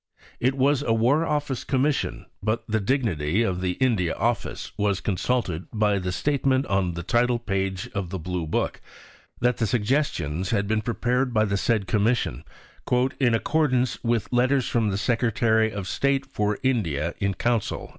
[0.39, 5.67] It was a War Office Commission, but the dignity of the India Office was consulted
[5.71, 8.81] by the statement on the title page of the Blue book,
[9.41, 12.43] that the Suggestions had been prepared by the said Commission
[13.19, 17.87] "in accordance with Letters from the Secretary of State for India in Council."